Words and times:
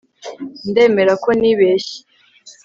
ndemera 0.69 1.13
ko 1.23 1.29
nibeshye 1.39 1.97